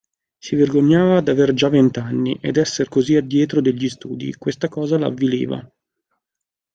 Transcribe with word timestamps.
Si 0.43 0.55
vergognava 0.55 1.21
d'aver 1.21 1.53
già 1.53 1.69
vent'anni, 1.69 2.39
e 2.41 2.51
d'essere 2.51 2.89
così 2.89 3.15
a 3.17 3.21
dietro 3.21 3.61
degli 3.61 3.87
studi: 3.87 4.33
questa 4.33 4.67
cosa 4.67 4.97
l'avviliva. 4.97 5.63